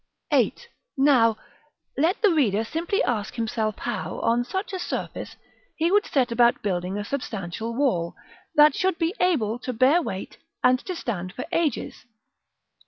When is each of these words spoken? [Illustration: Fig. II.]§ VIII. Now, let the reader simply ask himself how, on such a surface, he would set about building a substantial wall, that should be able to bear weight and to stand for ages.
[Illustration: 0.31 0.51
Fig. 0.55 0.57
II.]§ 0.57 0.63
VIII. 0.65 0.71
Now, 1.05 1.37
let 1.95 2.21
the 2.23 2.33
reader 2.33 2.63
simply 2.63 3.03
ask 3.03 3.35
himself 3.35 3.77
how, 3.77 4.17
on 4.21 4.43
such 4.43 4.73
a 4.73 4.79
surface, 4.79 5.35
he 5.75 5.91
would 5.91 6.07
set 6.07 6.31
about 6.31 6.63
building 6.63 6.97
a 6.97 7.03
substantial 7.05 7.75
wall, 7.75 8.15
that 8.55 8.73
should 8.73 8.97
be 8.97 9.13
able 9.19 9.59
to 9.59 9.71
bear 9.71 10.01
weight 10.01 10.39
and 10.63 10.79
to 10.87 10.95
stand 10.95 11.33
for 11.33 11.45
ages. 11.51 12.07